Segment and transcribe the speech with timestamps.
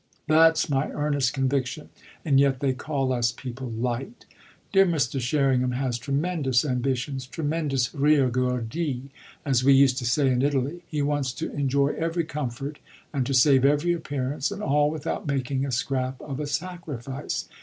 [0.25, 1.89] That's my earnest conviction,
[2.25, 4.25] and yet they call us people light.
[4.73, 5.21] Dear Mr.
[5.21, 9.11] Sherringham has tremendous ambitions tremendous riguardi,
[9.45, 10.81] as we used to say in Italy.
[10.87, 12.79] He wants to enjoy every comfort
[13.13, 17.47] and to save every appearance, and all without making a scrap of a sacrifice.